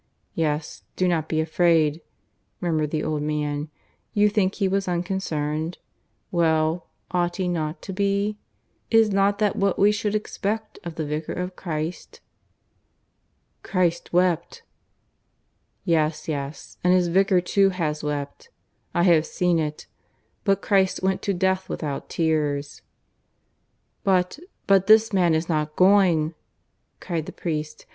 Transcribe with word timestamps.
"Yes, 0.33 0.81
do 0.95 1.07
not 1.07 1.29
be 1.29 1.39
afraid," 1.41 2.01
murmured 2.59 2.89
the 2.89 3.03
old 3.03 3.21
man. 3.21 3.69
"You 4.15 4.29
think 4.29 4.55
he 4.55 4.67
was 4.67 4.87
unconcerned? 4.87 5.77
Well, 6.31 6.87
ought 7.11 7.35
he 7.35 7.47
not 7.47 7.83
to 7.83 7.93
be? 7.93 8.39
Is 8.89 9.11
not 9.11 9.37
that 9.37 9.55
what 9.55 9.77
we 9.77 9.91
should 9.91 10.15
expect 10.15 10.79
of 10.83 10.95
the 10.95 11.05
Vicar 11.05 11.33
of 11.33 11.55
Christ?" 11.55 12.19
"Christ 13.61 14.11
wept." 14.11 14.63
"Yes, 15.85 16.27
yes, 16.27 16.79
and 16.83 16.95
his 16.95 17.07
Vicar 17.07 17.39
too 17.39 17.69
has 17.69 18.03
wept. 18.03 18.49
I 18.95 19.03
have 19.03 19.27
seen 19.27 19.59
it. 19.59 19.85
But 20.43 20.63
Christ 20.63 21.03
went 21.03 21.21
to 21.21 21.31
death 21.35 21.69
without 21.69 22.09
tears." 22.09 22.81
"But... 24.03 24.39
but 24.65 24.87
this 24.87 25.13
man 25.13 25.35
is 25.35 25.47
not 25.47 25.75
going," 25.75 26.33
cried 26.99 27.27
the 27.27 27.31
priest. 27.31 27.85